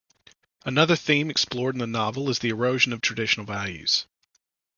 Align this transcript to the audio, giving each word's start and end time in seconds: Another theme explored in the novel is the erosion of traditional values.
Another 0.65 0.95
theme 0.95 1.29
explored 1.29 1.75
in 1.75 1.79
the 1.79 1.85
novel 1.85 2.27
is 2.31 2.39
the 2.39 2.49
erosion 2.49 2.91
of 2.91 3.01
traditional 3.01 3.45
values. 3.45 4.07